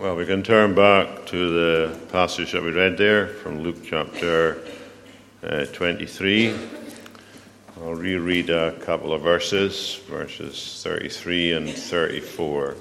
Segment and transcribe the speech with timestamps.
[0.00, 4.56] Well, we can turn back to the passage that we read there from Luke chapter
[5.42, 6.56] uh, 23.
[7.76, 12.76] I'll reread a couple of verses, verses 33 and 34.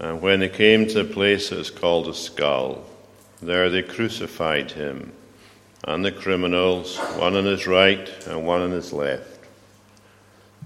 [0.00, 2.84] And when they came to a place that is called a skull,
[3.40, 5.12] there they crucified him
[5.84, 9.46] and the criminals, one on his right and one on his left.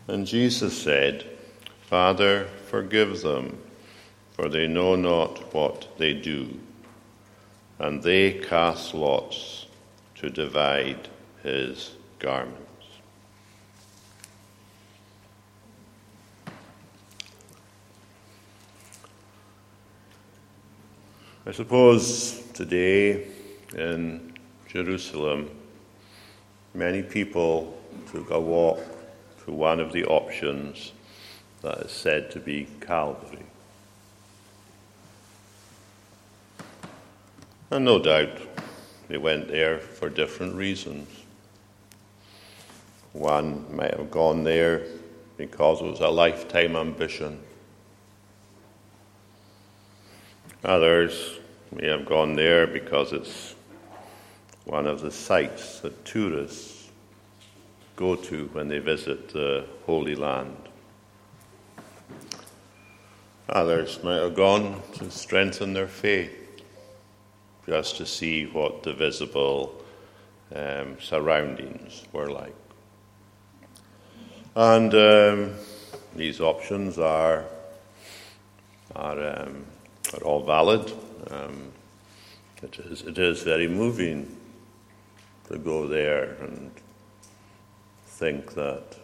[0.08, 1.26] And Jesus said,
[1.82, 3.58] Father, forgive them,
[4.42, 6.58] for they know not what they do.
[7.78, 9.66] And they cast lots
[10.16, 11.08] to divide
[11.44, 12.58] his garments.
[21.46, 23.28] I suppose today
[23.76, 24.32] in
[24.66, 25.50] Jerusalem,
[26.74, 28.80] many people took a walk
[29.44, 30.90] to one of the options
[31.60, 33.51] that is said to be Calvary.
[37.72, 38.28] And no doubt
[39.08, 41.08] they went there for different reasons.
[43.14, 44.82] One might have gone there
[45.38, 47.40] because it was a lifetime ambition.
[50.62, 51.38] Others
[51.74, 53.54] may have gone there because it's
[54.66, 56.90] one of the sites that tourists
[57.96, 60.58] go to when they visit the Holy Land.
[63.48, 66.41] Others might have gone to strengthen their faith,
[67.72, 69.82] just to see what the visible
[70.54, 72.54] um, surroundings were like.
[74.54, 75.54] And um,
[76.14, 77.46] these options are,
[78.94, 79.64] are um,
[80.12, 80.92] are all valid.
[81.30, 81.72] Um,
[82.62, 84.36] it, is, it is very moving
[85.48, 86.70] to go there and
[88.04, 88.98] think that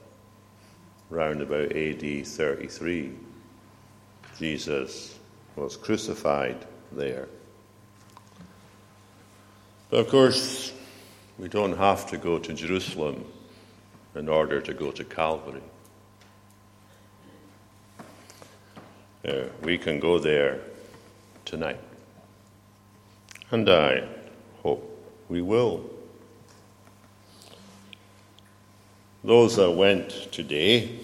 [1.09, 3.13] round about AD 33,
[4.39, 5.19] Jesus
[5.57, 7.29] was crucified there.
[9.91, 10.73] But of course,
[11.39, 13.25] we don't have to go to Jerusalem
[14.15, 15.63] in order to go to Calvary.
[19.27, 20.61] Uh, we can go there
[21.45, 21.81] tonight.
[23.51, 24.07] And I
[24.63, 24.85] hope
[25.29, 25.89] we will.
[29.25, 30.99] Those that went today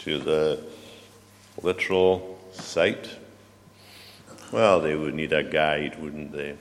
[0.00, 0.60] to the
[1.62, 3.10] literal site,
[4.50, 6.56] well, they would need a guide, wouldn't they?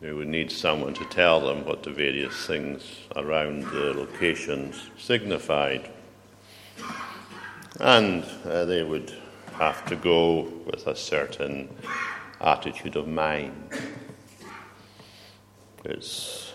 [0.00, 2.82] They would need someone to tell them what the various things
[3.16, 5.90] around the locations signified.
[7.80, 9.12] And uh, they would
[9.54, 11.68] have to go with a certain
[12.40, 13.70] attitude of mind.
[15.84, 16.52] It's,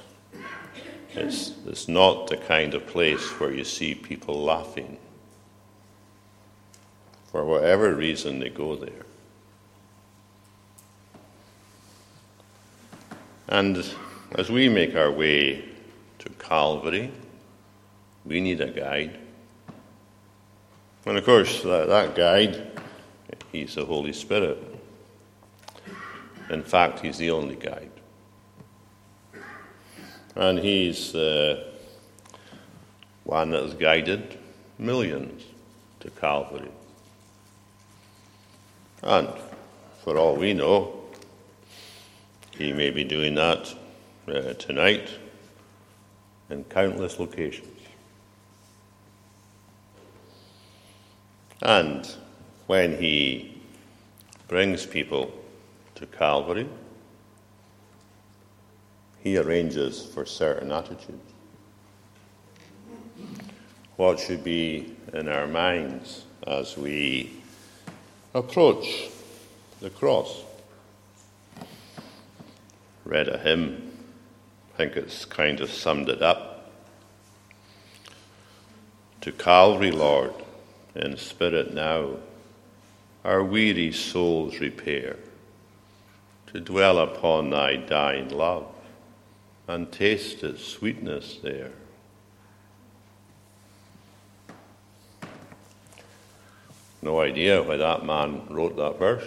[1.14, 4.98] it's, it's not the kind of place where you see people laughing.
[7.32, 9.06] For whatever reason, they go there.
[13.52, 13.86] And
[14.36, 15.66] as we make our way
[16.20, 17.12] to Calvary,
[18.26, 19.20] we need a guide.
[21.06, 22.72] And of course, that, that guide
[23.52, 24.58] He's the Holy Spirit.
[26.50, 27.92] In fact, He's the only guide.
[30.36, 31.72] And He's the
[33.26, 34.38] one that has guided
[34.80, 35.44] millions
[36.00, 36.72] to Calvary.
[39.04, 39.28] And
[40.06, 41.01] for all we know,
[42.62, 43.74] He may be doing that
[44.28, 45.10] uh, tonight
[46.48, 47.80] in countless locations.
[51.64, 52.08] And
[52.68, 53.64] when he
[54.48, 55.34] brings people
[55.96, 56.70] to Calvary,
[59.24, 61.34] he arranges for certain attitudes.
[63.96, 67.42] What should be in our minds as we
[68.36, 69.10] approach
[69.80, 70.44] the cross?
[73.04, 73.92] Read a hymn,
[74.74, 76.72] I think it's kind of summed it up.
[79.22, 80.34] To Calvary, Lord,
[80.96, 82.18] in spirit now
[83.24, 85.18] our weary souls repair,
[86.48, 88.68] to dwell upon thy dying love
[89.68, 91.72] and taste its sweetness there.
[97.02, 99.26] No idea why that man wrote that verse.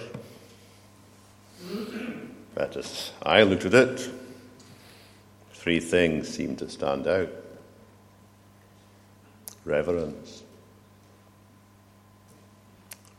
[2.55, 4.11] But as I looked at it,
[5.53, 7.29] three things seemed to stand out
[9.65, 10.43] reverence,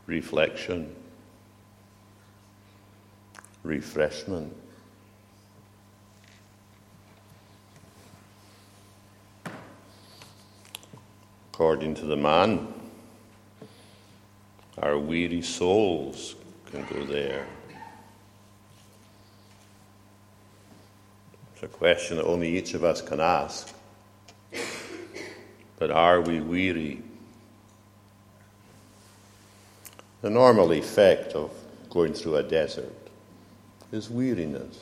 [0.06, 0.94] reflection,
[3.62, 4.56] refreshment.
[11.52, 12.68] According to the man,
[14.78, 16.36] our weary souls
[16.70, 17.46] can go there.
[21.66, 23.74] A question that only each of us can ask.
[25.78, 27.02] But are we weary?
[30.22, 31.50] The normal effect of
[31.90, 32.94] going through a desert
[33.90, 34.78] is weariness.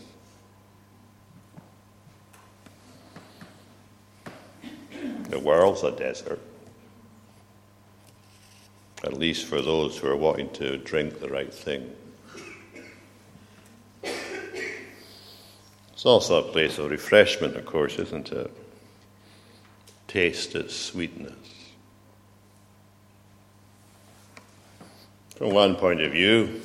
[5.31, 6.41] The world's a desert,
[9.03, 11.91] at least for those who are wanting to drink the right thing.
[16.05, 18.51] It's also a place of refreshment, of course, isn't it?
[20.07, 21.33] Taste its sweetness.
[25.37, 26.61] From one point of view,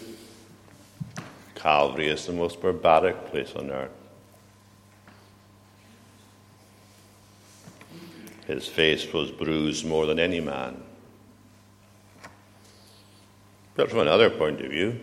[1.55, 3.91] Calvary is the most barbaric place on earth.
[8.45, 10.83] His face was bruised more than any man.
[13.75, 14.99] But from another point of view,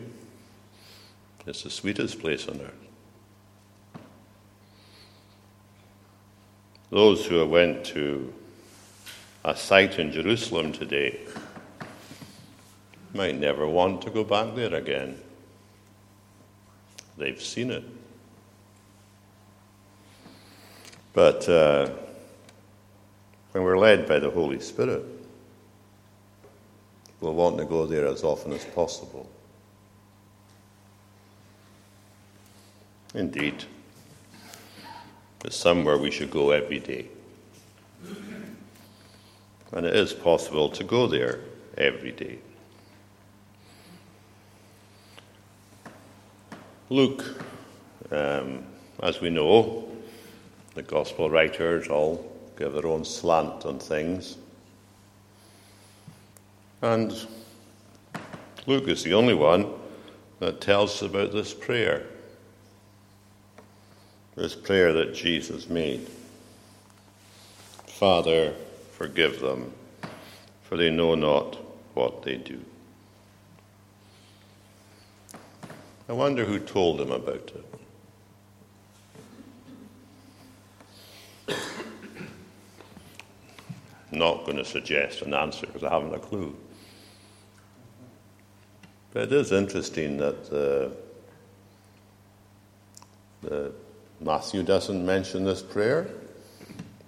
[1.46, 2.85] it's the sweetest place on earth.
[6.90, 8.32] Those who went to
[9.44, 11.20] a site in Jerusalem today
[13.12, 15.20] might never want to go back there again.
[17.18, 17.84] They've seen it.
[21.12, 21.90] But uh,
[23.52, 25.02] when we're led by the Holy Spirit,
[27.20, 29.28] we'll want to go there as often as possible.
[33.14, 33.64] Indeed,
[35.52, 37.06] somewhere we should go every day.
[39.72, 41.40] And it is possible to go there
[41.76, 42.38] every day.
[46.88, 47.24] Luke,
[48.12, 48.64] um,
[49.02, 49.88] as we know,
[50.74, 54.36] the gospel writers all give their own slant on things.
[56.82, 57.12] And
[58.66, 59.66] Luke is the only one
[60.38, 62.06] that tells us about this prayer.
[64.36, 66.06] This prayer that Jesus made
[67.86, 68.52] Father,
[68.92, 69.72] forgive them,
[70.64, 71.56] for they know not
[71.94, 72.60] what they do.
[76.10, 77.52] I wonder who told him about
[81.48, 81.56] it.
[84.12, 86.54] Not going to suggest an answer because I haven't a clue.
[89.14, 90.90] But it is interesting that uh,
[93.40, 93.72] the
[94.20, 96.08] Matthew doesn't mention this prayer,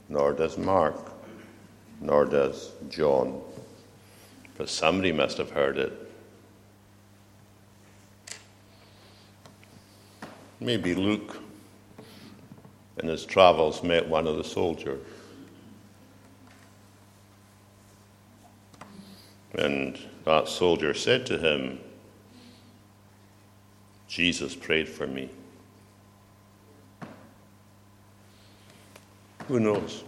[0.08, 0.96] nor does Mark,
[2.00, 3.40] nor does John.
[4.56, 6.08] But somebody must have heard it
[10.60, 11.36] Maybe Luke,
[13.00, 15.00] in his travels, met one of the soldiers.
[19.54, 21.78] And that soldier said to him,
[24.08, 25.30] Jesus prayed for me.
[29.48, 30.04] Who knows?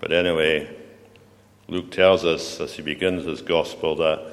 [0.00, 0.74] But anyway,
[1.68, 4.32] Luke tells us as he begins his gospel that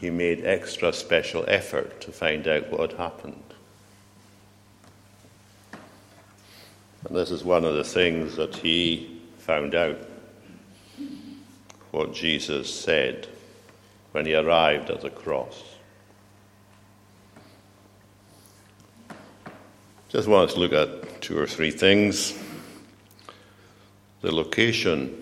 [0.00, 3.42] he made extra special effort to find out what had happened.
[7.08, 9.98] And this is one of the things that he found out
[11.90, 13.26] what Jesus said
[14.12, 15.69] when he arrived at the cross.
[20.10, 22.36] Just want to look at two or three things
[24.22, 25.16] the location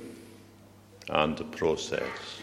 [1.11, 2.41] and the process.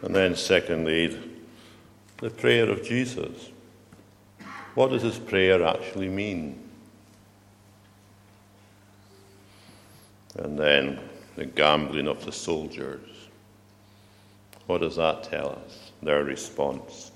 [0.00, 1.20] And then, secondly,
[2.16, 3.50] the prayer of Jesus.
[4.74, 6.58] What does his prayer actually mean?
[10.36, 10.98] And then
[11.36, 13.06] the gambling of the soldiers.
[14.66, 15.92] What does that tell us?
[16.02, 17.12] Their response.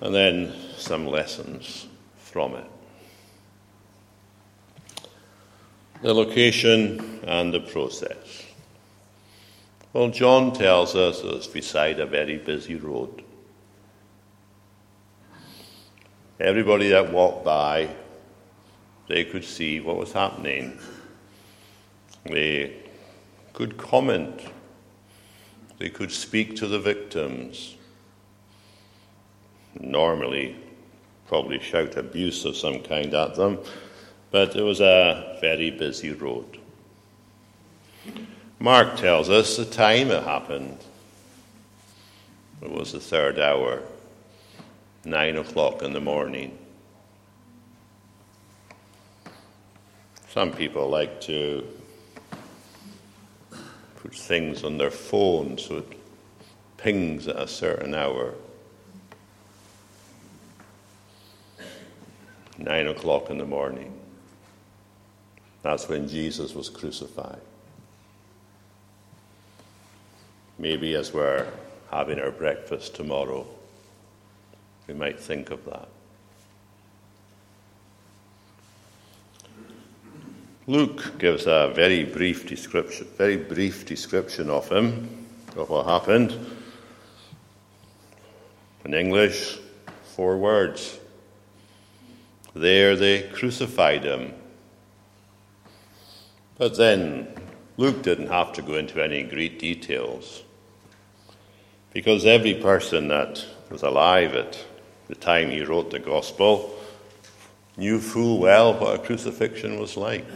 [0.00, 1.86] And then some lessons
[2.16, 2.66] from it.
[6.02, 8.44] The location and the process.
[9.92, 13.24] Well, John tells us it's beside a very busy road.
[16.38, 17.88] Everybody that walked by,
[19.08, 20.78] they could see what was happening.
[22.24, 22.76] They
[23.54, 24.40] could comment.
[25.78, 27.74] They could speak to the victims.
[29.78, 30.56] Normally,
[31.26, 33.58] probably shout abuse of some kind at them,
[34.30, 36.58] but it was a very busy road.
[38.58, 40.78] Mark tells us the time it happened.
[42.60, 43.82] It was the third hour,
[45.04, 46.58] nine o'clock in the morning.
[50.28, 51.66] Some people like to
[53.96, 55.92] put things on their phone so it
[56.76, 58.34] pings at a certain hour.
[62.58, 63.92] Nine o'clock in the morning.
[65.62, 67.40] That's when Jesus was crucified.
[70.58, 71.46] Maybe as we're
[71.90, 73.46] having our breakfast tomorrow,
[74.88, 75.88] we might think of that.
[80.66, 86.34] Luke gives a very brief description, very brief description of him, of what happened.
[88.84, 89.58] In English,
[90.02, 90.98] four words.
[92.58, 94.34] There they crucified him.
[96.56, 97.28] But then
[97.76, 100.42] Luke didn't have to go into any great details
[101.92, 104.58] because every person that was alive at
[105.06, 106.74] the time he wrote the gospel
[107.76, 110.26] knew full well what a crucifixion was like.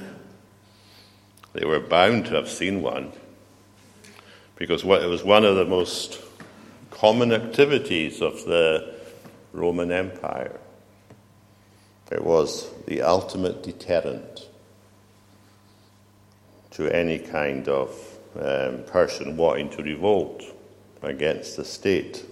[1.55, 3.11] They were bound to have seen one
[4.55, 6.21] because it was one of the most
[6.93, 8.95] common activities of the
[9.53, 10.61] Roman Empire.
[12.11, 14.49] It was the ultimate deterrent
[16.73, 17.91] to any kind of
[18.39, 20.43] um, person wanting to revolt
[21.03, 22.25] against the state.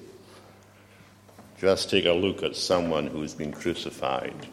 [1.58, 4.46] Just take a look at someone who's been crucified.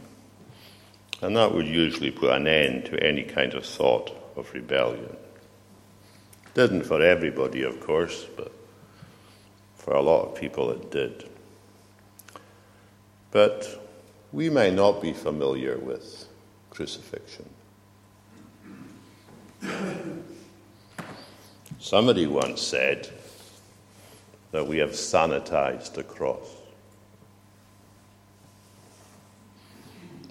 [1.21, 5.15] And that would usually put an end to any kind of thought of rebellion.
[6.53, 8.51] Didn't for everybody, of course, but
[9.75, 11.29] for a lot of people it did.
[13.31, 13.86] But
[14.31, 16.27] we may not be familiar with
[16.69, 17.49] crucifixion.
[21.79, 23.09] Somebody once said
[24.51, 26.47] that we have sanitized the cross.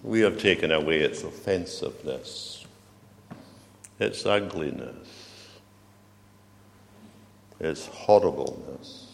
[0.03, 2.65] We have taken away its offensiveness,
[3.99, 5.09] its ugliness,
[7.59, 9.06] its horribleness.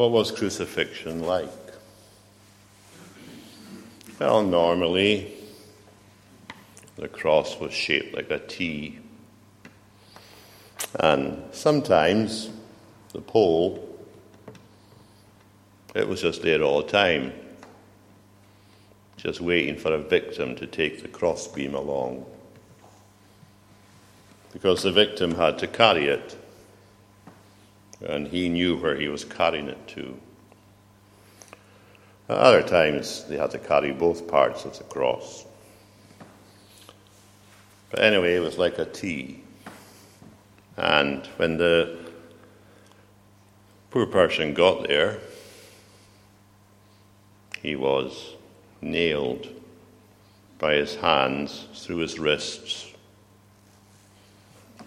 [0.00, 1.50] What was crucifixion like?
[4.18, 5.34] Well, normally
[6.96, 8.98] the cross was shaped like a T.
[10.94, 12.48] And sometimes
[13.12, 14.00] the pole,
[15.94, 17.34] it was just there all the time,
[19.18, 22.24] just waiting for a victim to take the crossbeam along.
[24.54, 26.39] Because the victim had to carry it,
[28.00, 30.18] and he knew where he was carrying it to.
[32.28, 35.44] At other times, they had to carry both parts of the cross.
[37.90, 39.42] But anyway, it was like a T.
[40.76, 41.98] And when the
[43.90, 45.18] poor person got there,
[47.60, 48.34] he was
[48.80, 49.48] nailed
[50.58, 52.92] by his hands through his wrists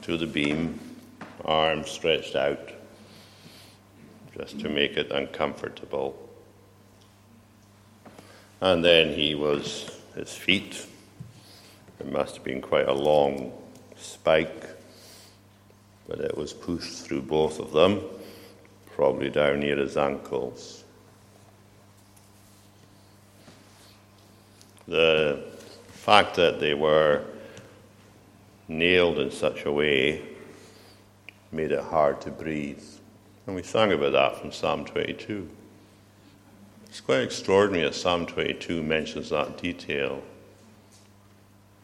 [0.04, 0.80] to the beam,
[1.46, 2.73] arms stretched out,
[4.38, 6.18] just to make it uncomfortable.
[8.62, 10.86] And then he was, his feet
[12.00, 13.54] it must have been quite a long
[13.96, 14.68] spike,
[16.08, 18.02] but it was pushed through both of them,
[18.94, 20.84] probably down near his ankles.
[24.88, 25.46] The
[25.92, 27.24] fact that they were
[28.68, 30.22] nailed in such a way
[31.52, 32.84] made it hard to breathe.
[33.46, 35.50] And we sang about that from Psalm 22.
[36.88, 40.24] It's quite extraordinary that Psalm 22 mentions that detail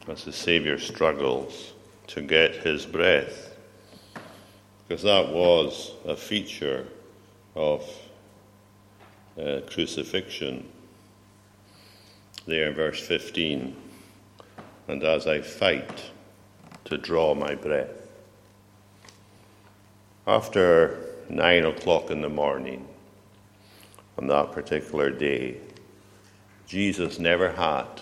[0.08, 1.74] as the Saviour struggles
[2.08, 3.58] to get his breath,
[4.88, 6.88] because that was a feature
[7.56, 7.84] of
[9.38, 10.68] uh, crucifixion.
[12.46, 13.76] There in verse 15,
[14.88, 16.10] and as I fight
[16.86, 17.90] to draw my breath.
[20.26, 22.88] After nine o'clock in the morning
[24.18, 25.58] on that particular day,
[26.68, 28.02] Jesus never had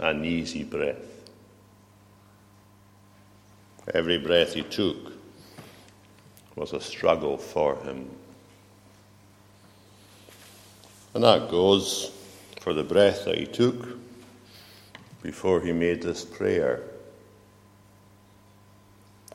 [0.00, 0.96] an easy breath.
[3.92, 5.12] Every breath he took
[6.56, 8.08] was a struggle for him.
[11.14, 12.12] And that goes
[12.60, 13.98] for the breath that he took
[15.22, 16.82] before he made this prayer.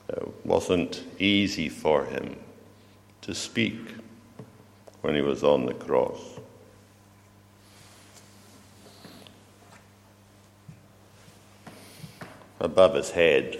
[0.08, 2.36] It wasn't easy for him
[3.24, 3.80] to speak
[5.00, 6.20] when he was on the cross.
[12.60, 13.58] Above his head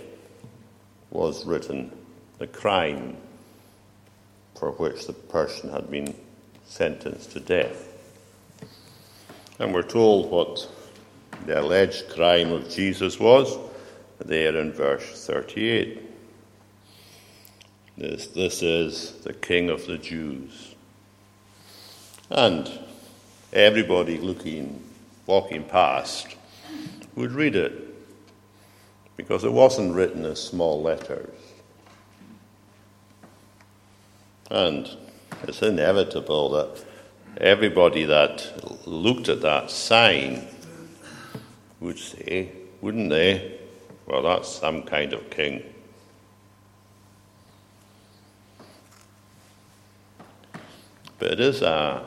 [1.11, 1.91] was written
[2.39, 3.17] the crime
[4.55, 6.15] for which the person had been
[6.67, 7.89] sentenced to death.
[9.59, 10.69] And we're told what
[11.47, 13.57] the alleged crime of Jesus was
[14.19, 16.14] there in verse 38.
[17.97, 20.75] This, this is the King of the Jews.
[22.29, 22.69] And
[23.53, 24.83] everybody looking,
[25.27, 26.27] walking past,
[27.15, 27.73] would read it
[29.17, 31.31] because it wasn't written in small letters.
[34.51, 34.89] And
[35.45, 36.85] it's inevitable that
[37.37, 40.49] everybody that looked at that sign
[41.79, 43.61] would say, wouldn't they?
[44.07, 45.63] Well, that's some kind of king.
[51.19, 52.05] But it is a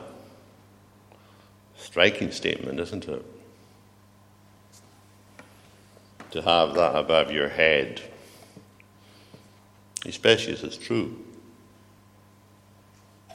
[1.76, 3.24] striking statement, isn't it?
[6.32, 8.02] To have that above your head,
[10.04, 11.24] especially as it's true.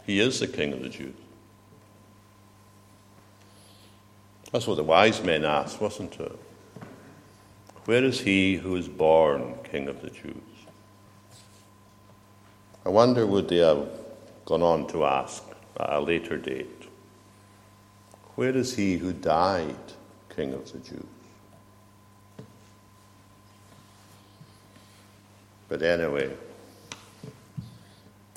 [0.05, 1.15] He is the King of the Jews.
[4.51, 6.37] That's what the wise men asked, wasn't it?
[7.85, 10.35] Where is he who is born King of the Jews?
[12.85, 13.87] I wonder would they have
[14.45, 15.43] gone on to ask
[15.79, 16.87] at a later date,
[18.35, 19.75] Where is he who died
[20.35, 21.05] King of the Jews?
[25.69, 26.31] But anyway,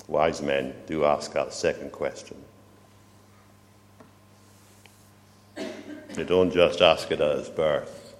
[0.07, 2.37] wise men do ask that second question.
[5.55, 8.15] They don't just ask it at his birth,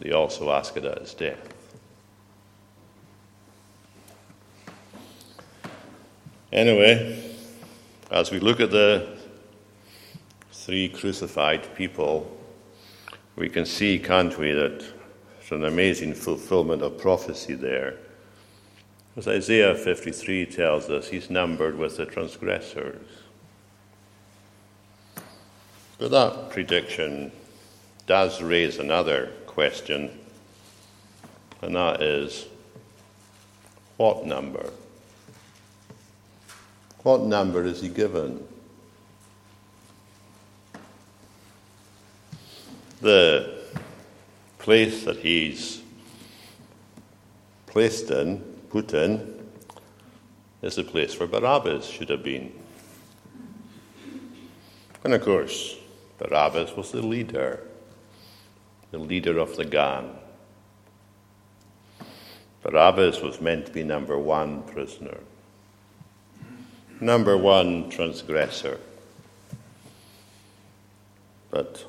[0.00, 1.52] they also ask it at his death.
[6.52, 7.23] Anyway,
[8.10, 9.08] as we look at the
[10.52, 12.30] three crucified people,
[13.36, 14.84] we can see, can't we, that
[15.40, 17.96] it's an amazing fulfillment of prophecy there.
[19.16, 23.06] As Isaiah 53 tells us, he's numbered with the transgressors.
[25.98, 27.30] But that prediction
[28.06, 30.10] does raise another question,
[31.62, 32.46] and that is
[33.96, 34.70] what number?
[37.04, 38.42] What number is he given?
[43.02, 43.60] The
[44.58, 45.82] place that he's
[47.66, 48.38] placed in,
[48.70, 49.46] put in,
[50.62, 52.50] is the place where Barabbas should have been.
[55.04, 55.76] And of course,
[56.16, 57.66] Barabbas was the leader,
[58.92, 60.16] the leader of the gang.
[62.62, 65.18] Barabbas was meant to be number one prisoner,
[67.04, 68.80] number one transgressor.
[71.50, 71.84] But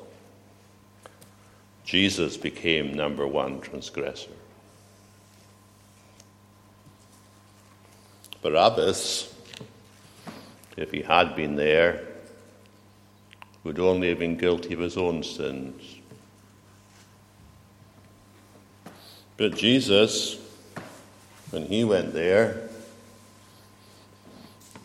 [1.84, 4.30] Jesus became number one transgressor.
[8.42, 9.34] Barabbas,
[10.76, 12.06] if he had been there,
[13.64, 15.96] would only have been guilty of his own sins.
[19.36, 20.38] But Jesus,
[21.50, 22.65] when he went there,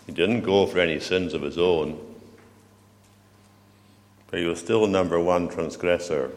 [0.06, 2.00] he didn't go for any sins of his own,
[4.30, 6.32] but he was still number one transgressor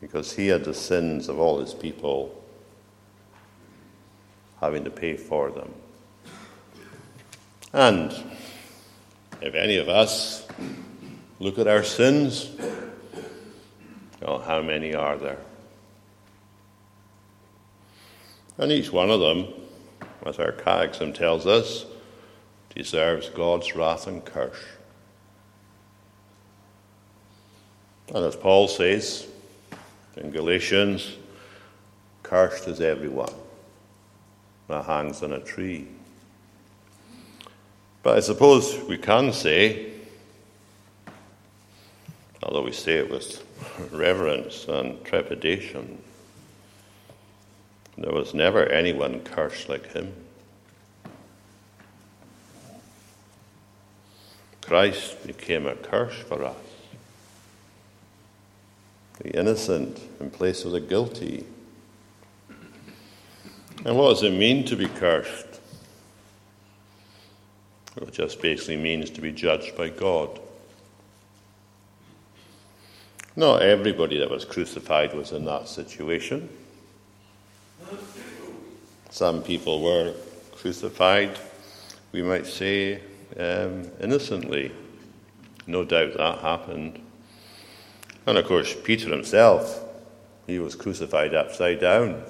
[0.00, 2.42] because he had the sins of all his people
[4.60, 5.72] having to pay for them.
[7.72, 8.12] And
[9.40, 10.46] if any of us
[11.38, 12.50] look at our sins,
[14.22, 15.38] well, how many are there?
[18.58, 19.48] And each one of them,
[20.26, 21.86] as our catechism tells us,
[22.74, 24.62] deserves God's wrath and curse.
[28.14, 29.26] And as Paul says
[30.16, 31.16] in Galatians,
[32.22, 33.32] cursed is everyone
[34.68, 35.88] that hangs on a tree.
[38.02, 39.92] But I suppose we can say,
[42.42, 43.42] although we say it with
[43.92, 46.00] reverence and trepidation,
[47.98, 50.12] there was never anyone cursed like him.
[54.60, 56.56] Christ became a curse for us.
[59.20, 61.46] The innocent in place of the guilty.
[63.84, 65.60] And what does it mean to be cursed?
[67.96, 70.40] It just basically means to be judged by God.
[73.36, 76.48] Not everybody that was crucified was in that situation.
[79.10, 80.14] Some people were
[80.52, 81.38] crucified,
[82.12, 83.00] we might say,
[83.38, 84.72] um, innocently.
[85.66, 87.00] No doubt that happened.
[88.26, 89.82] And of course, Peter himself,
[90.46, 92.22] he was crucified upside down.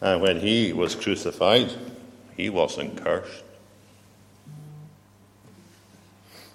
[0.00, 1.72] And when he was crucified,
[2.36, 3.44] he wasn't cursed.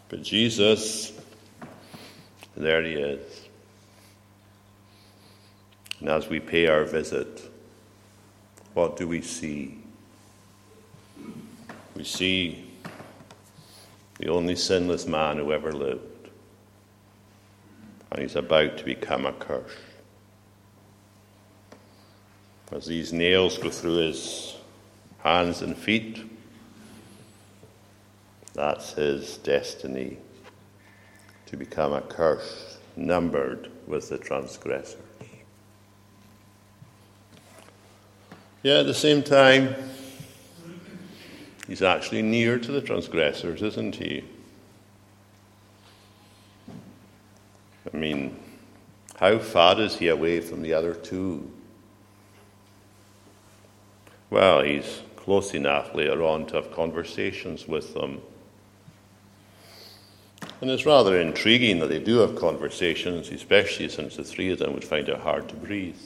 [0.09, 1.11] But Jesus,
[2.55, 3.42] there he is.
[6.03, 7.49] And as we pay our visit,
[8.73, 9.77] what do we see?
[11.95, 12.69] We see
[14.19, 16.27] the only sinless man who ever lived,
[18.11, 19.71] and he's about to become a curse.
[22.73, 24.57] As these nails go through his
[25.19, 26.19] hands and feet,
[28.53, 30.17] that's his destiny
[31.45, 34.99] to become a curse, numbered with the transgressors.
[38.63, 39.75] Yeah, at the same time,
[41.67, 44.23] he's actually near to the transgressors, isn't he?
[47.93, 48.39] I mean,
[49.17, 51.51] how far is he away from the other two?
[54.29, 58.21] Well, he's close enough later on to have conversations with them.
[60.61, 64.73] And it's rather intriguing that they do have conversations, especially since the three of them
[64.73, 65.99] would find it hard to breathe.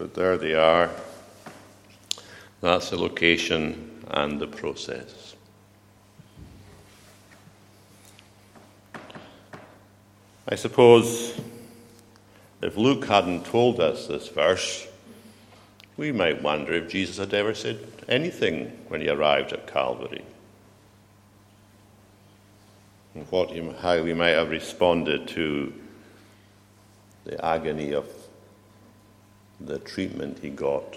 [0.00, 0.88] But there they are.
[2.62, 5.36] That's the location and the process.
[10.48, 11.38] I suppose
[12.62, 14.88] if Luke hadn't told us this verse,
[15.98, 20.24] we might wonder if Jesus had ever said anything when he arrived at Calvary.
[23.14, 25.74] And what he, how he might have responded to
[27.26, 28.06] the agony of
[29.60, 30.96] the treatment he got.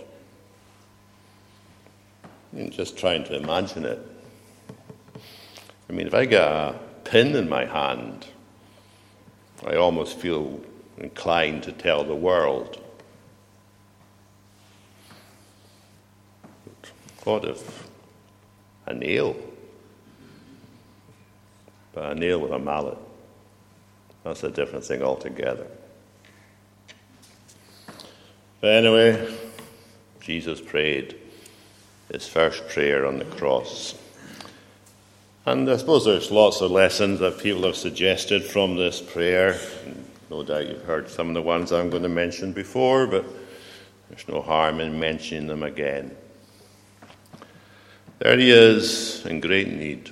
[2.56, 3.99] I'm just trying to imagine it.
[5.89, 8.28] I mean, if I get a pin in my hand,
[9.65, 10.62] I almost feel
[10.97, 12.80] inclined to tell the world.
[17.23, 17.88] What if
[18.86, 19.36] a nail?
[21.93, 22.97] But a nail with a mallet.
[24.23, 25.67] That's a different thing altogether.
[28.63, 29.28] But anyway,
[30.21, 31.17] Jesus prayed
[32.10, 33.93] his first prayer on the cross.
[35.45, 39.60] And I suppose there's lots of lessons that people have suggested from this prayer.
[40.30, 43.26] No doubt you've heard some of the ones I'm going to mention before, but
[44.10, 46.15] there's no harm in mentioning them again.
[48.19, 50.10] There he is in great need.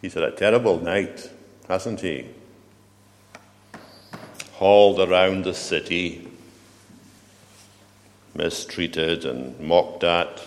[0.00, 1.30] He's had a terrible night,
[1.68, 2.26] hasn't he?
[4.62, 6.24] Hauled around the city,
[8.32, 10.40] mistreated and mocked at,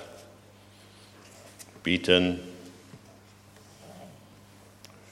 [1.84, 2.40] beaten.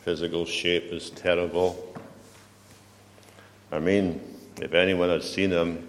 [0.06, 1.94] Physical shape is terrible.
[3.74, 4.22] I mean,
[4.62, 5.86] if anyone had seen him,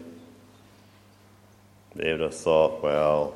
[1.95, 3.33] they would have thought, well,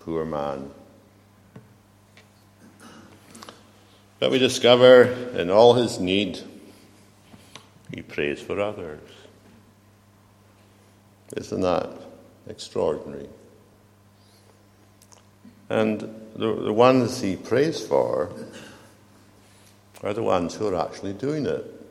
[0.00, 0.72] poor man.
[4.18, 5.04] But we discover
[5.36, 6.40] in all his need,
[7.92, 9.00] he prays for others.
[11.36, 11.90] Isn't that
[12.48, 13.28] extraordinary?
[15.68, 16.00] And
[16.36, 18.32] the, the ones he prays for
[20.02, 21.82] are the ones who are actually doing it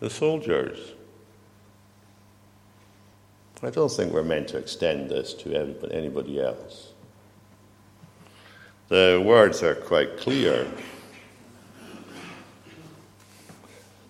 [0.00, 0.92] the soldiers.
[3.62, 5.54] I don't think we're meant to extend this to
[5.90, 6.92] anybody else.
[8.88, 10.66] The words are quite clear.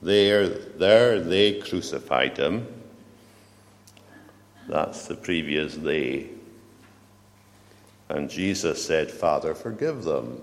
[0.03, 2.67] There, there they crucified him.
[4.69, 6.29] That's the previous they.
[8.09, 10.41] And Jesus said, Father, forgive them.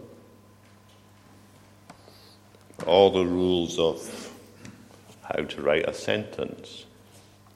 [2.85, 4.33] All the rules of
[5.21, 6.85] how to write a sentence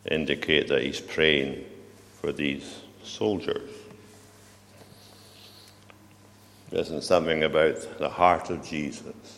[0.10, 1.65] indicate that he's praying
[2.21, 3.69] for these soldiers.
[6.71, 9.37] Isn't something about the heart of Jesus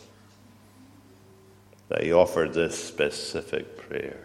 [1.90, 4.16] that he offered this specific prayer?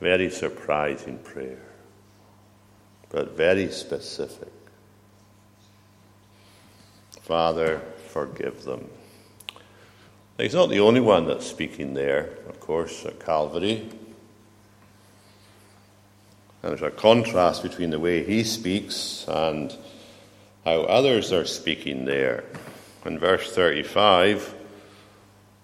[0.00, 1.62] Very surprising prayer,
[3.08, 4.52] but very specific.
[7.22, 8.88] Father, forgive them.
[10.36, 13.88] He's not the only one that's speaking there, of course, at Calvary.
[16.62, 19.76] And there's a contrast between the way he speaks and
[20.64, 22.44] how others are speaking there.
[23.04, 24.54] In verse 35,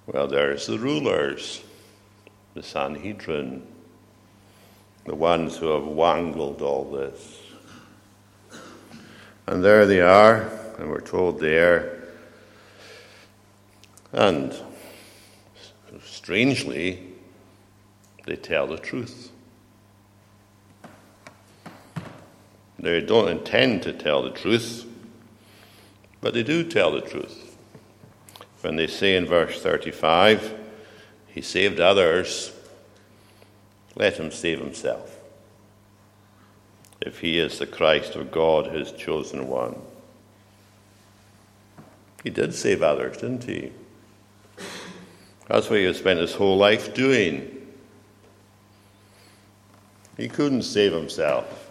[0.06, 1.62] well, there's the rulers,
[2.54, 3.66] the Sanhedrin,
[5.06, 7.40] the ones who have wangled all this.
[9.46, 11.94] And there they are, and we're told there
[14.14, 14.54] and
[16.04, 17.02] strangely,
[18.26, 19.32] they tell the truth.
[22.78, 24.86] They don't intend to tell the truth,
[26.20, 27.53] but they do tell the truth.
[28.64, 30.54] When they say in verse 35,
[31.28, 32.50] He saved others,
[33.94, 35.20] let him save himself.
[37.02, 39.76] If he is the Christ of God, his chosen one.
[42.22, 43.70] He did save others, didn't he?
[45.46, 47.68] That's what he spent his whole life doing.
[50.16, 51.70] He couldn't save himself.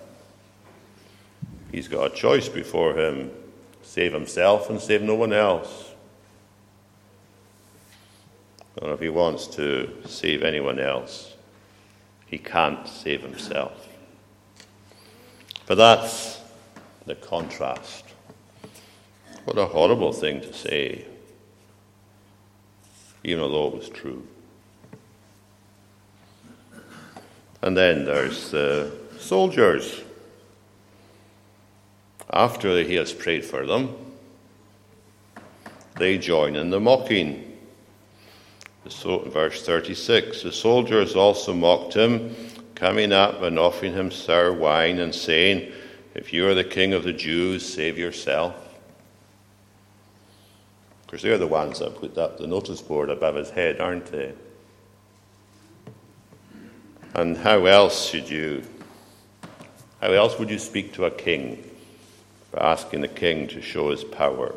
[1.72, 3.32] He's got a choice before him
[3.82, 5.93] save himself and save no one else.
[8.82, 11.36] And if he wants to save anyone else,
[12.26, 13.88] he can't save himself.
[15.68, 16.42] But that's
[17.06, 18.06] the contrast.
[19.46, 21.06] What a horrible thing to say,
[23.24, 24.26] even though it was true.
[27.62, 30.02] And then there's the soldiers.
[32.32, 33.96] After he has prayed for them,
[35.98, 37.53] they join in the mocking.
[38.90, 42.36] So, verse 36 The soldiers also mocked him,
[42.76, 45.72] coming up and offering him sour wine and saying,
[46.16, 48.56] If you are the king of the Jews, save yourself.
[51.02, 54.08] Of course, they're the ones that put up the notice board above his head, aren't
[54.08, 54.34] they?
[57.16, 58.64] And how else should you,
[60.02, 61.64] how else would you speak to a king
[62.52, 64.54] by asking the king to show his power?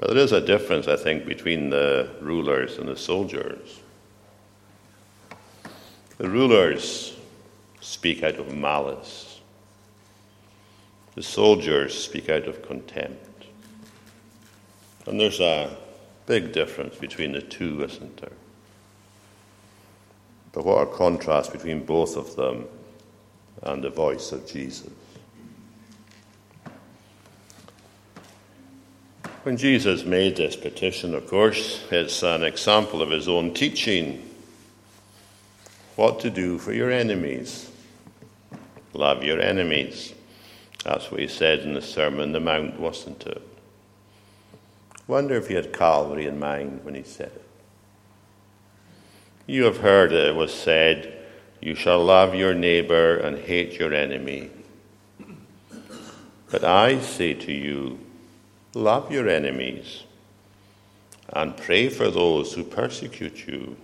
[0.00, 3.80] But there is a difference, I think, between the rulers and the soldiers.
[6.16, 7.14] The rulers
[7.82, 9.40] speak out of malice.
[11.16, 13.44] The soldiers speak out of contempt.
[15.06, 15.76] And there's a
[16.24, 18.32] big difference between the two, isn't there?
[20.52, 22.64] But what a contrast between both of them
[23.62, 24.88] and the voice of Jesus.
[29.42, 34.28] When Jesus made this petition, of course, it's an example of his own teaching
[35.96, 37.70] what to do for your enemies.
[38.92, 40.12] Love your enemies.
[40.84, 43.40] That's what he said in the Sermon on the Mount, wasn't it?
[45.06, 47.48] Wonder if he had Calvary in mind when he said it.
[49.46, 51.16] You have heard that it was said,
[51.62, 54.50] You shall love your neighbor and hate your enemy.
[56.50, 57.98] But I say to you,
[58.74, 60.04] Love your enemies
[61.32, 63.76] and pray for those who persecute you.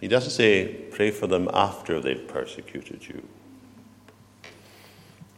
[0.00, 3.22] He doesn't say pray for them after they've persecuted you,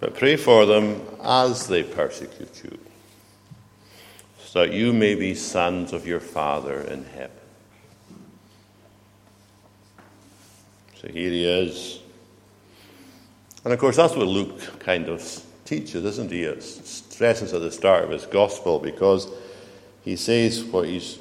[0.00, 2.78] but pray for them as they persecute you,
[4.38, 7.30] so that you may be sons of your Father in heaven.
[11.00, 12.00] So here he is.
[13.64, 15.20] And of course, that's what Luke kind of
[15.64, 16.42] teaches, isn't he?
[16.42, 19.28] It stresses at the start of his gospel because
[20.02, 21.18] he says what he's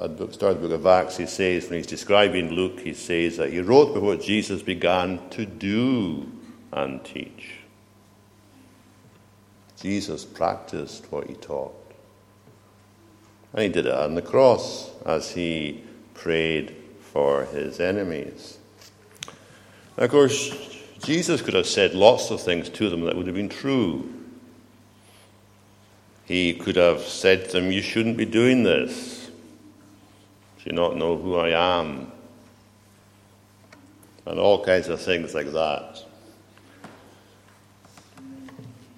[0.00, 2.94] at the start of the book of Acts, he says, when he's describing Luke, he
[2.94, 6.30] says that he wrote before Jesus began to do
[6.72, 7.56] and teach.
[9.78, 11.74] Jesus practiced what he taught.
[13.52, 18.58] And he did it on the cross as he prayed for his enemies.
[19.98, 23.48] of course, Jesus could have said lots of things to them that would have been
[23.48, 24.12] true.
[26.24, 29.26] He could have said to them, You shouldn't be doing this.
[30.58, 32.10] Do you not know who I am?
[34.26, 36.02] And all kinds of things like that.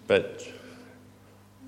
[0.07, 0.49] But,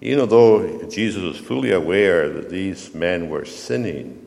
[0.01, 4.27] you know, though Jesus was fully aware that these men were sinning,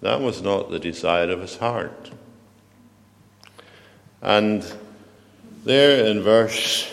[0.00, 2.10] that was not the desire of his heart.
[4.22, 4.64] And
[5.64, 6.88] there in verse,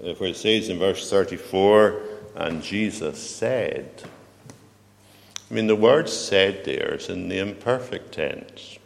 [0.00, 2.02] where it says in verse 34,
[2.36, 4.02] and Jesus said,
[5.50, 8.78] I mean, the word said there is in the imperfect tense.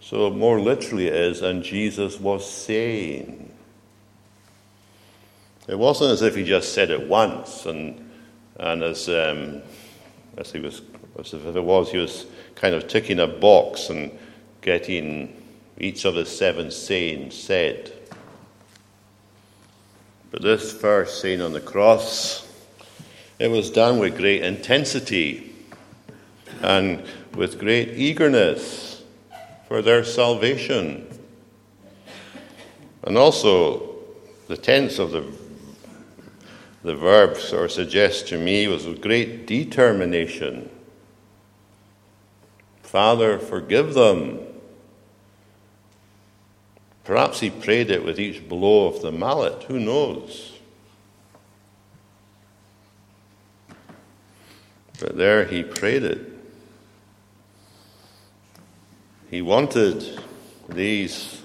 [0.00, 3.52] So more literally it is, and Jesus was saying.
[5.68, 8.10] It wasn't as if he just said it once, and,
[8.58, 9.62] and as, um,
[10.36, 10.82] as, he was,
[11.18, 14.10] as if it was, he was kind of ticking a box and
[14.62, 15.32] getting
[15.80, 17.92] each of the seven sayings said.
[20.30, 22.46] But this first saying on the cross,
[23.38, 25.54] it was done with great intensity
[26.60, 29.02] and with great eagerness
[29.68, 31.06] for their salvation.
[33.04, 33.96] And also,
[34.48, 35.24] the tense of the,
[36.82, 40.68] the verb sort of suggests to me was with great determination.
[42.82, 44.40] Father, forgive them
[47.08, 49.62] Perhaps he prayed it with each blow of the mallet.
[49.62, 50.52] Who knows?
[55.00, 56.20] But there he prayed it.
[59.30, 60.20] He wanted
[60.68, 61.40] these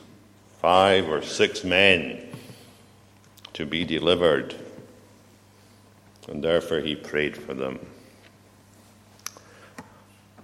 [0.59, 2.27] five or six men
[3.53, 4.53] to be delivered,
[6.27, 7.79] and therefore he prayed for them.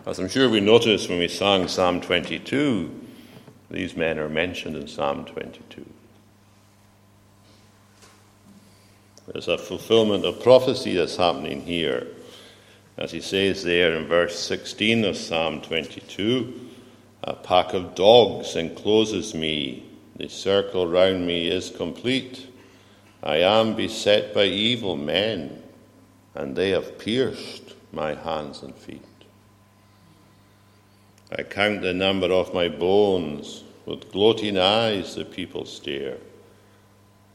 [0.06, 2.99] As I'm sure we noticed when we sang Psalm 22,
[3.70, 5.86] these men are mentioned in Psalm 22.
[9.28, 12.08] There's a fulfillment of prophecy that's happening here.
[12.98, 16.68] As he says there in verse 16 of Psalm 22,
[17.24, 22.48] a pack of dogs encloses me, the circle round me is complete.
[23.22, 25.62] I am beset by evil men,
[26.34, 29.06] and they have pierced my hands and feet.
[31.38, 33.64] I count the number of my bones.
[33.86, 36.18] With gloating eyes, the people stare.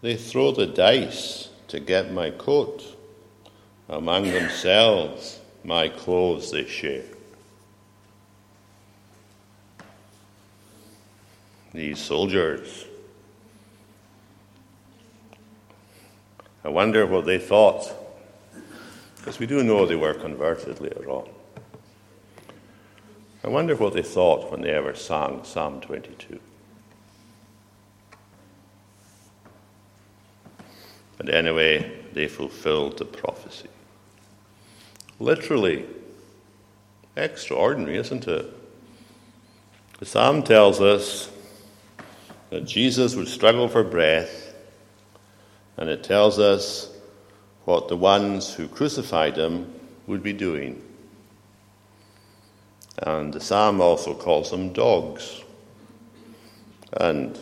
[0.03, 2.85] They throw the dice to get my coat.
[3.89, 7.05] Among themselves, my clothes they share.
[11.73, 12.85] These soldiers,
[16.65, 17.93] I wonder what they thought,
[19.17, 21.34] because we do know they were converted later on.
[23.45, 26.41] I wonder what they thought when they ever sang Psalm 22.
[31.19, 33.69] But anyway, they fulfilled the prophecy.
[35.21, 35.85] Literally,
[37.17, 38.47] extraordinary, isn't it?
[39.99, 41.31] The psalm tells us
[42.49, 44.55] that Jesus would struggle for breath,
[45.77, 46.91] and it tells us
[47.67, 49.71] what the ones who crucified him
[50.07, 50.83] would be doing.
[52.99, 55.43] And the psalm also calls them dogs.
[56.93, 57.39] And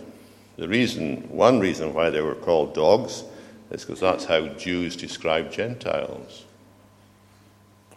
[0.56, 3.24] the reason, one reason why they were called dogs,
[3.70, 6.44] is because that's how Jews describe Gentiles.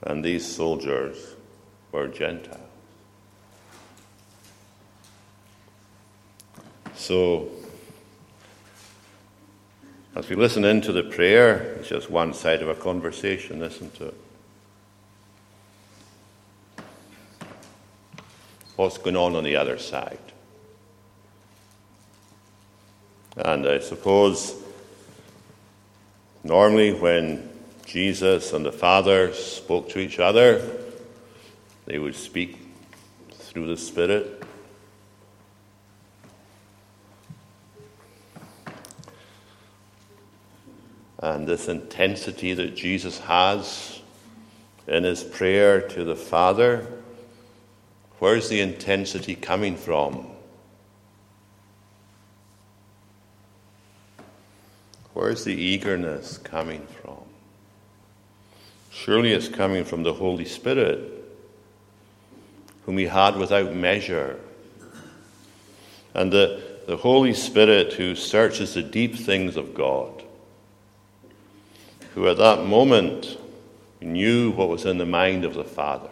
[0.04, 1.36] And these soldiers
[1.92, 2.60] were Gentiles.
[6.96, 7.50] So,
[10.16, 14.14] as we listen into the prayer, it's just one side of a conversation, isn't it?
[18.76, 20.20] What's going on on the other side.
[23.38, 24.56] And I suppose
[26.44, 27.50] normally when
[27.86, 30.62] Jesus and the Father spoke to each other,
[31.86, 32.58] they would speak
[33.32, 34.44] through the Spirit.
[41.20, 44.02] And this intensity that Jesus has
[44.88, 46.88] in his prayer to the Father
[48.26, 50.26] Where's the intensity coming from?
[55.14, 57.20] Where's the eagerness coming from?
[58.90, 61.08] Surely it's coming from the Holy Spirit,
[62.88, 64.40] whom he had without measure.
[66.16, 70.24] And the, the Holy Spirit who searches the deep things of God,
[72.16, 73.38] who at that moment
[74.02, 76.10] knew what was in the mind of the Father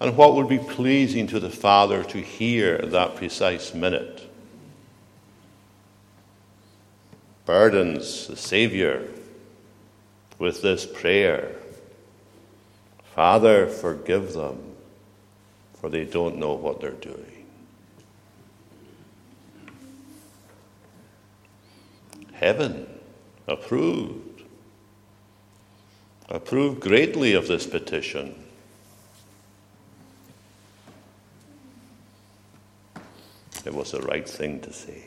[0.00, 4.22] and what would be pleasing to the Father to hear at that precise minute.
[7.46, 9.02] Burdens the Saviour
[10.38, 11.56] with this prayer
[13.14, 14.74] Father, forgive them,
[15.80, 17.46] for they don't know what they're doing.
[22.34, 22.86] Heaven
[23.48, 24.42] approved,
[26.28, 28.45] approved greatly of this petition.
[33.66, 35.06] It was the right thing to say.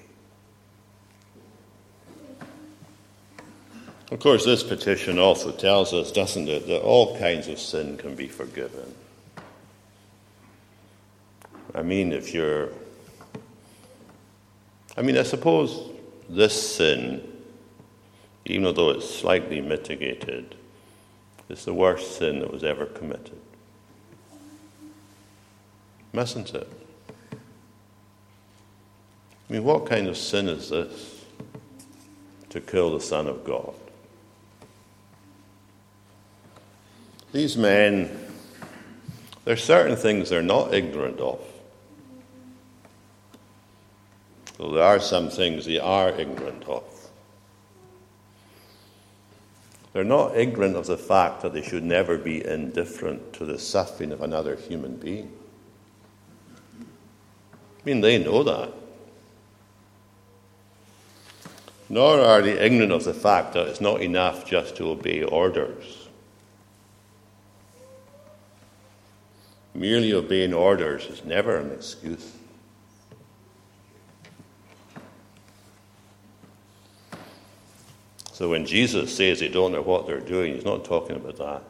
[4.11, 8.15] Of course, this petition also tells us, doesn't it, that all kinds of sin can
[8.15, 8.93] be forgiven.
[11.73, 12.69] I mean, if you're.
[14.97, 15.91] I mean, I suppose
[16.27, 17.21] this sin,
[18.45, 20.55] even though it's slightly mitigated,
[21.47, 23.39] is the worst sin that was ever committed.
[26.11, 26.67] Mustn't it?
[29.49, 31.25] I mean, what kind of sin is this
[32.49, 33.73] to kill the Son of God?
[37.31, 38.27] These men,
[39.45, 41.39] there are certain things they're not ignorant of.
[44.57, 46.83] Though there are some things they are ignorant of.
[49.93, 54.11] They're not ignorant of the fact that they should never be indifferent to the suffering
[54.11, 55.31] of another human being.
[56.79, 58.71] I mean, they know that
[61.89, 65.99] nor are they ignorant of the fact that it's not enough just to obey orders.
[69.79, 72.33] merely obeying orders is never an excuse.
[78.33, 81.63] So when Jesus says they don't know what they're doing, he's not talking about that.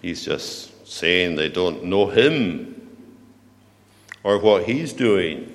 [0.00, 2.81] He's just saying they don't know him
[4.24, 5.52] or what he's doing.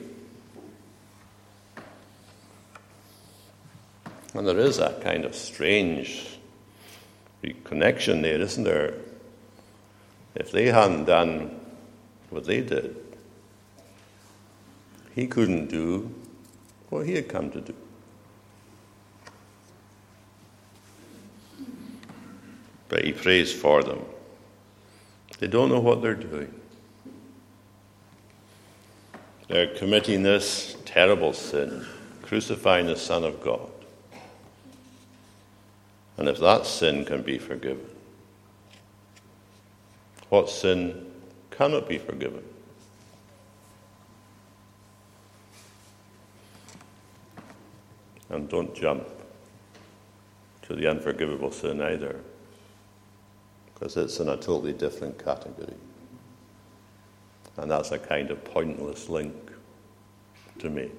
[4.33, 6.37] And there is that kind of strange
[7.63, 8.93] connection there, isn't there?
[10.35, 11.59] If they hadn't done
[12.29, 12.95] what they did,
[15.15, 16.13] he couldn't do
[16.89, 17.73] what he had come to do.
[22.89, 24.05] But he prays for them.
[25.39, 26.53] They don't know what they're doing.
[29.47, 31.85] They're committing this terrible sin,
[32.21, 33.69] crucifying the Son of God.
[36.17, 37.85] And if that sin can be forgiven,
[40.29, 41.11] what sin
[41.51, 42.43] cannot be forgiven?
[48.29, 49.07] And don't jump
[50.63, 52.19] to the unforgivable sin either
[53.73, 55.75] because it's in a totally different category.
[57.57, 59.35] And that's a kind of pointless link
[60.59, 60.93] to make.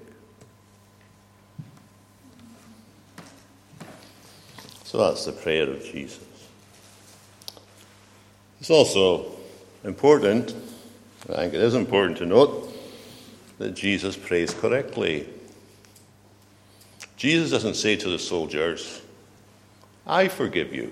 [4.83, 6.19] So that's the prayer of Jesus.
[8.59, 9.25] It's also
[9.83, 10.53] important,
[11.29, 12.75] I think it is important to note,
[13.57, 15.29] that Jesus prays correctly.
[17.15, 19.01] Jesus doesn't say to the soldiers,
[20.07, 20.91] I forgive you.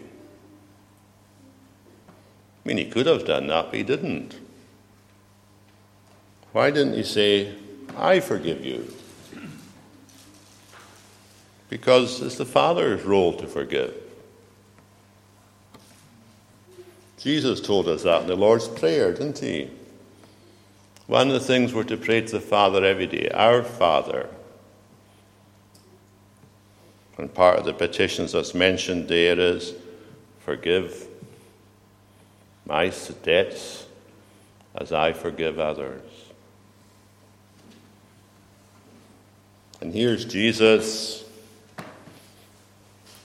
[2.07, 4.35] I mean, he could have done that, but he didn't.
[6.57, 7.53] Why didn't he say,
[7.95, 8.91] I forgive you?
[11.69, 13.93] Because it's the Father's role to forgive.
[17.19, 19.69] Jesus told us that in the Lord's Prayer, didn't he?
[21.05, 24.27] One of the things we're to pray to the Father every day, our Father.
[27.19, 29.75] And part of the petitions that's mentioned there is
[30.39, 31.07] forgive
[32.65, 32.91] my
[33.21, 33.85] debts
[34.73, 36.26] as I forgive others.
[39.81, 41.23] And here's Jesus.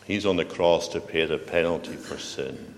[0.04, 2.74] He's on the cross to pay the penalty for sin.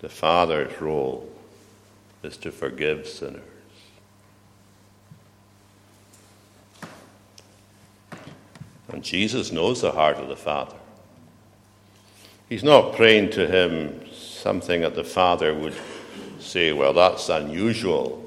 [0.00, 1.30] The Father's role
[2.22, 3.42] is to forgive sinners.
[8.88, 10.76] And Jesus knows the heart of the Father.
[12.48, 15.74] He's not praying to him something that the Father would
[16.38, 18.23] say, well, that's unusual.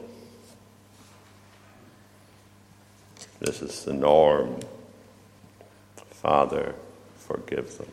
[3.39, 4.59] This is the norm.
[6.09, 6.73] Father,
[7.17, 7.91] forgive them.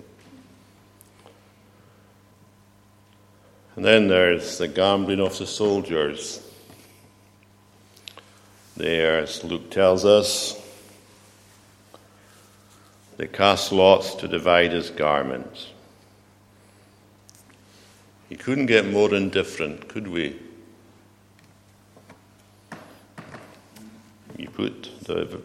[3.76, 6.40] And then there's the gambling of the soldiers.
[8.76, 10.61] There, as Luke tells us,
[13.16, 15.68] they cast lots to divide his garments.
[18.28, 20.36] He couldn't get more indifferent, could we?
[24.36, 25.40] You put the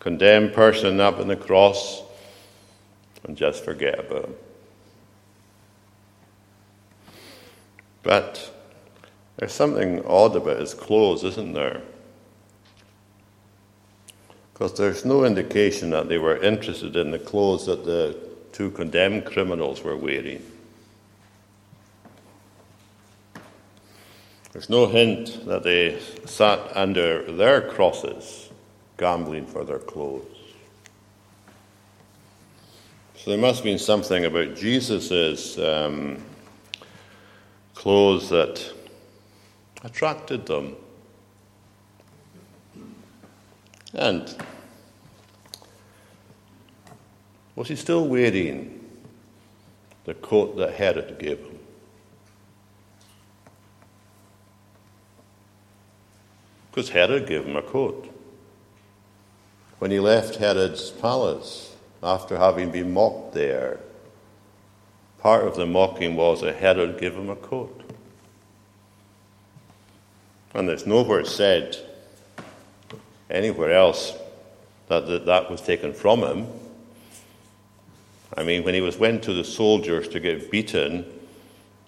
[0.00, 2.02] condemned person up on the cross
[3.24, 4.34] and just forget about him.
[8.02, 8.54] But
[9.36, 11.80] there's something odd about his clothes, isn't there?
[14.52, 18.16] Because there's no indication that they were interested in the clothes that the
[18.52, 20.44] two condemned criminals were wearing.
[24.52, 28.50] There's no hint that they sat under their crosses
[28.96, 30.24] gambling for their clothes.
[33.16, 36.22] So there must have been something about Jesus' um,
[37.74, 38.72] clothes that
[39.82, 40.76] attracted them.
[43.94, 44.34] And
[47.56, 48.80] was he still wearing
[50.04, 51.58] the coat that Herod gave him?
[56.70, 58.13] Because Herod gave him a coat.
[59.84, 63.80] When he left Herod's palace, after having been mocked there,
[65.18, 67.82] part of the mocking was that Herod gave him a coat.
[70.54, 71.76] And there's nowhere said
[73.28, 74.14] anywhere else
[74.88, 76.46] that that, that was taken from him.
[78.38, 81.04] I mean, when he was went to the soldiers to get beaten,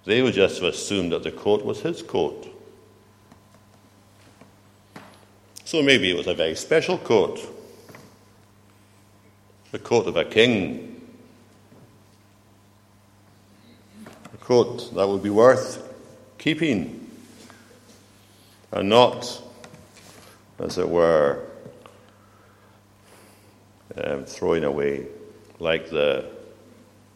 [0.05, 2.47] they would just have assumed that the coat was his coat.
[5.65, 7.55] So maybe it was a very special coat,
[9.73, 10.97] the coat of a king.
[14.47, 15.93] quote, that would be worth
[16.39, 17.11] keeping
[18.71, 19.43] and not,
[20.61, 21.43] as it were,
[23.97, 25.05] um, throwing away
[25.59, 26.31] like the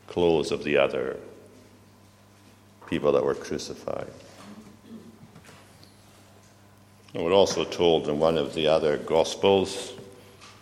[0.08, 1.18] clothes of the other
[2.88, 4.10] people that were crucified.
[7.14, 9.92] And we're also told in one of the other Gospels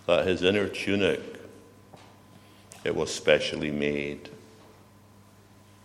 [0.05, 1.23] that his inner tunic,
[2.89, 4.31] it was specially made.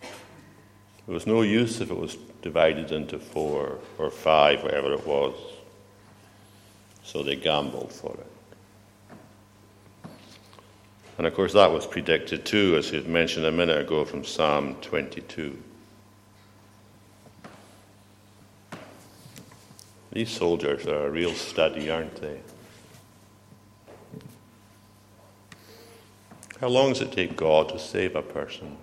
[0.02, 5.34] It was no use if it was divided into four or five, whatever it was.
[7.02, 8.26] So they gambled for it.
[11.18, 14.76] And of course, that was predicted too, as you mentioned a minute ago from Psalm
[14.76, 15.62] 22.
[20.10, 22.40] These soldiers are a real study, aren't they?
[26.64, 28.78] How long does it take God to save a person?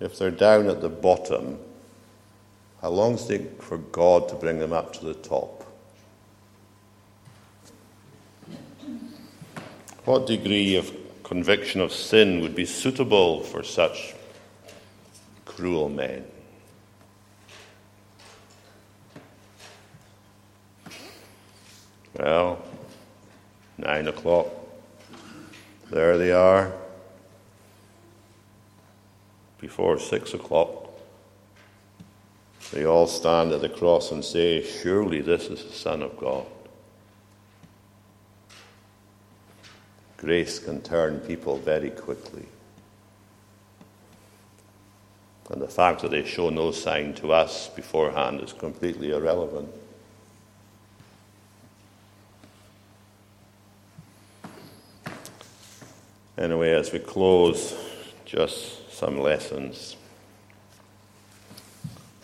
[0.00, 1.60] If they're down at the bottom,
[2.82, 5.72] how long does it take for God to bring them up to the top?
[10.04, 10.92] What degree of
[11.22, 14.16] conviction of sin would be suitable for such
[15.44, 16.24] cruel men?
[22.18, 22.60] Well,
[23.78, 24.48] nine o'clock.
[25.90, 26.72] There they are.
[29.58, 30.90] Before six o'clock,
[32.72, 36.46] they all stand at the cross and say, Surely this is the Son of God.
[40.16, 42.46] Grace can turn people very quickly.
[45.50, 49.68] And the fact that they show no sign to us beforehand is completely irrelevant.
[56.38, 57.74] Anyway, as we close,
[58.24, 59.96] just some lessons.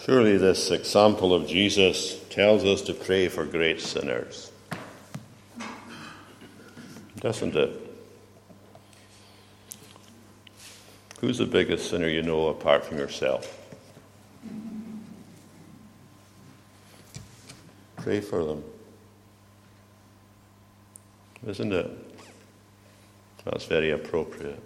[0.05, 4.51] Surely this example of Jesus tells us to pray for great sinners.
[7.21, 7.71] Doesn't it?
[11.21, 13.59] Who's the biggest sinner you know apart from yourself?
[17.97, 18.65] Pray for them.
[21.47, 22.12] Isn't it?
[23.45, 24.63] That's very appropriate.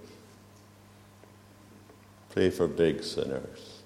[2.30, 3.80] Pray for big sinners.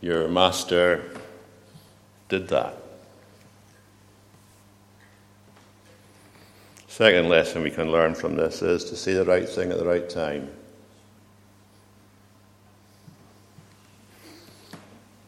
[0.00, 1.04] Your master
[2.28, 2.76] did that.
[6.88, 9.84] Second lesson we can learn from this is to say the right thing at the
[9.84, 10.50] right time.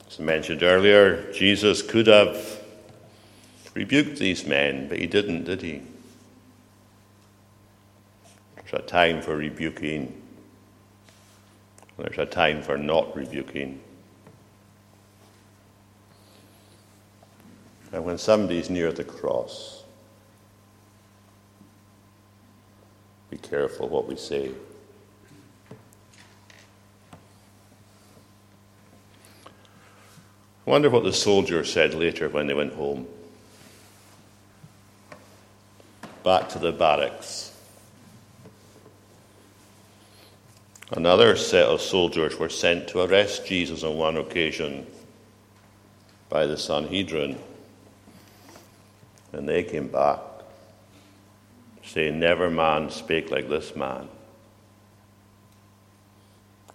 [0.09, 2.61] As I mentioned earlier, Jesus could have
[3.75, 5.83] rebuked these men, but he didn't, did he?
[8.71, 10.21] There's a time for rebuking.
[11.99, 13.81] There's a time for not rebuking.
[17.93, 19.83] And when somebody's near the cross,
[23.29, 24.53] be careful what we say.
[30.67, 33.09] I wonder what the soldiers said later when they went home.
[36.23, 37.51] Back to the barracks.
[40.93, 44.87] Another set of soldiers were sent to arrest Jesus on one occasion
[46.29, 47.39] by the Sanhedrin.
[49.33, 50.19] And they came back,
[51.85, 54.09] saying, Never man spake like this man.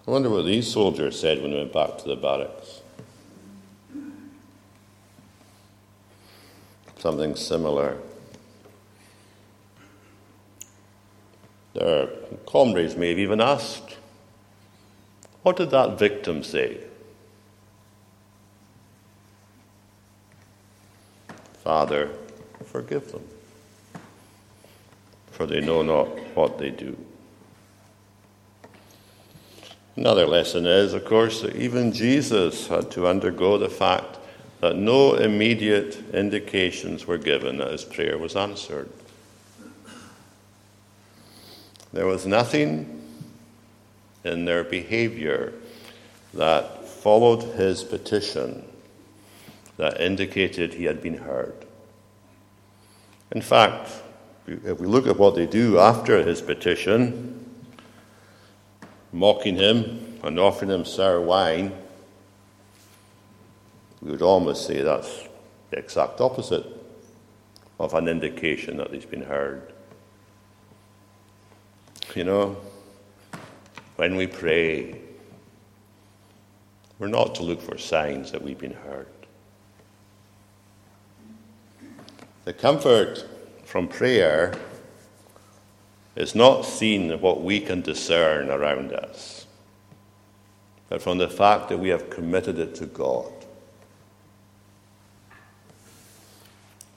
[0.07, 2.81] I wonder what these soldiers said when they went back to the barracks.
[6.99, 7.97] Something similar.
[11.73, 12.07] Their
[12.45, 13.97] comrades may have even asked,
[15.45, 16.75] what did that victim say?
[21.63, 22.09] Father,
[22.65, 23.21] forgive them,
[25.29, 26.97] for they know not what they do.
[29.95, 34.17] Another lesson is, of course, that even Jesus had to undergo the fact
[34.61, 38.89] that no immediate indications were given that his prayer was answered.
[41.93, 43.04] There was nothing
[44.25, 45.53] in their behavior
[46.33, 48.65] that followed his petition
[49.77, 51.65] that indicated he had been heard.
[53.31, 53.91] In fact,
[54.47, 57.45] if we look at what they do after his petition,
[59.11, 61.71] mocking him and offering him sour wine,
[64.01, 65.23] we would almost say that's
[65.71, 66.65] the exact opposite
[67.79, 69.73] of an indication that he's been heard.
[72.13, 72.57] You know,
[73.95, 74.99] when we pray,
[76.99, 79.07] we're not to look for signs that we've been heard.
[82.45, 83.25] The comfort
[83.63, 84.53] from prayer
[86.15, 89.45] is not seen in what we can discern around us,
[90.89, 93.31] but from the fact that we have committed it to God.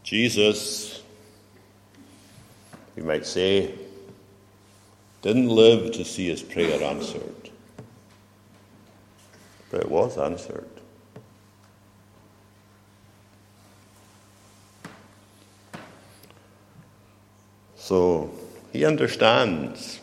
[0.05, 1.03] Jesus,
[2.97, 3.75] we might say,
[5.23, 7.51] didn't live to see his prayer answered,
[9.71, 10.69] but it was answered.
[17.77, 18.31] So
[18.73, 20.01] he understands,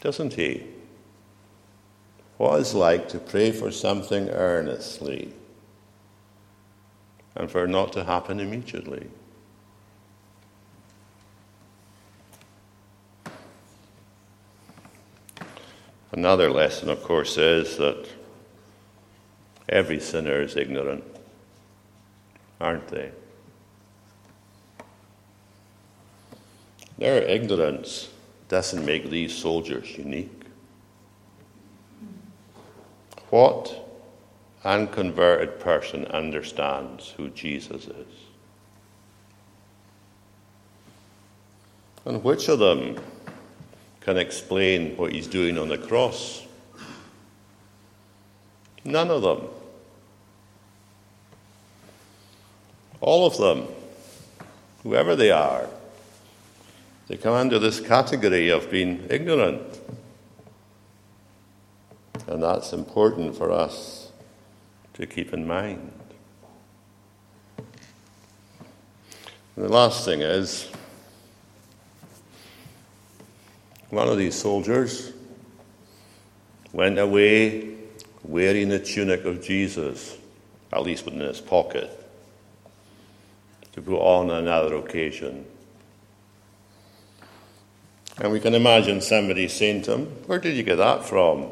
[0.00, 0.66] doesn't he?
[2.36, 5.32] What it's like to pray for something earnestly
[7.34, 9.08] and for it not to happen immediately.
[16.12, 18.06] Another lesson, of course, is that
[19.66, 21.04] every sinner is ignorant,
[22.60, 23.10] aren't they?
[26.98, 28.10] Their ignorance
[28.48, 30.44] doesn't make these soldiers unique.
[33.30, 33.74] What
[34.62, 38.06] unconverted person understands who Jesus is?
[42.04, 42.98] And which of them
[44.04, 46.44] can explain what he's doing on the cross?
[48.84, 49.48] None of them.
[53.00, 53.66] All of them,
[54.82, 55.68] whoever they are,
[57.08, 59.80] they come under this category of being ignorant.
[62.26, 64.10] And that's important for us
[64.94, 65.92] to keep in mind.
[69.56, 70.70] And the last thing is
[73.92, 75.12] one of these soldiers
[76.72, 77.76] went away
[78.24, 80.16] wearing the tunic of Jesus,
[80.72, 81.90] at least within his pocket,
[83.74, 85.44] to put on another occasion.
[88.16, 91.50] And we can imagine somebody saying to him, Where did you get that from?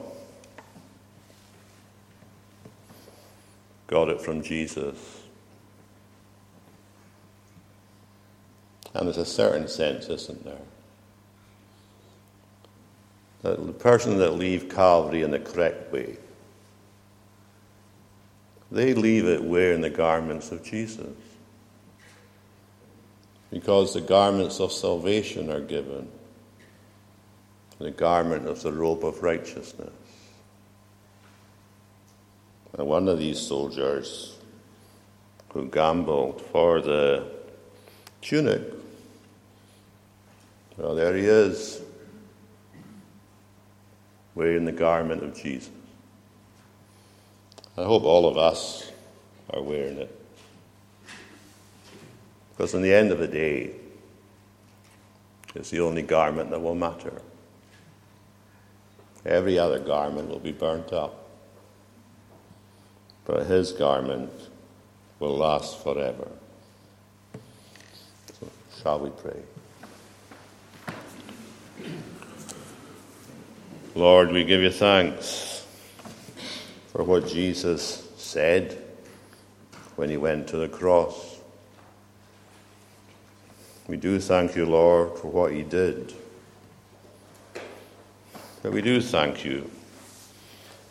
[3.86, 4.96] Got it from Jesus.
[8.94, 10.56] And there's a certain sense, isn't there?
[13.42, 16.16] That the person that leave Calvary in the correct way,
[18.70, 21.06] they leave it wearing the garments of Jesus.
[23.50, 26.08] Because the garments of salvation are given
[27.80, 29.90] the garment of the robe of righteousness.
[32.76, 34.36] And one of these soldiers
[35.52, 37.26] who gambled for the
[38.20, 38.62] tunic,
[40.76, 41.80] well, there he is,
[44.40, 45.68] wearing the garment of Jesus.
[47.76, 48.90] I hope all of us
[49.50, 50.18] are wearing it.
[52.50, 53.72] Because in the end of the day,
[55.54, 57.20] it's the only garment that will matter.
[59.26, 61.28] Every other garment will be burnt up.
[63.26, 64.32] But his garment
[65.18, 66.28] will last forever.
[68.40, 68.48] So,
[68.82, 69.42] shall we pray?
[73.96, 75.66] Lord, we give you thanks
[76.92, 78.80] for what Jesus said
[79.96, 81.40] when he went to the cross.
[83.88, 86.14] We do thank you, Lord, for what he did.
[88.62, 89.68] But we do thank you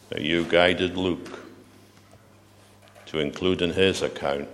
[0.09, 1.39] that you guided Luke
[3.05, 4.49] to include in his account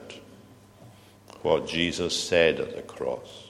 [1.42, 3.48] what Jesus said at the cross.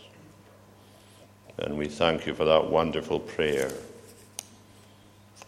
[1.57, 3.71] And we thank you for that wonderful prayer.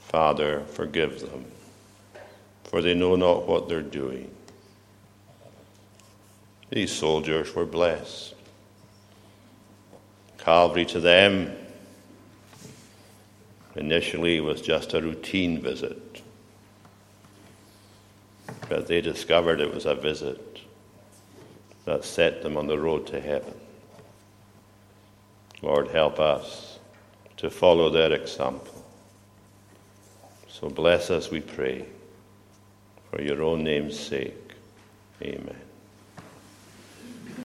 [0.08, 1.46] Father, forgive them,
[2.64, 4.34] for they know not what they're doing.
[6.70, 8.34] These soldiers were blessed.
[10.38, 11.54] Calvary to them
[13.76, 16.22] initially was just a routine visit,
[18.70, 20.60] but they discovered it was a visit
[21.84, 23.54] that set them on the road to heaven.
[25.62, 26.80] Lord, help us
[27.38, 28.77] to follow their example.
[30.60, 31.86] So bless us, we pray,
[33.12, 34.54] for your own name's sake.
[35.22, 35.67] Amen.